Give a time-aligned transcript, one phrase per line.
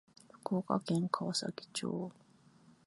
[0.31, 2.11] 福岡県川崎町